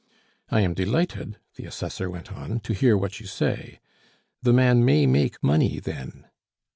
[0.49, 3.79] "I am delighted," the Assessor went on, "to hear what you say.
[4.41, 6.25] The man may make money then?"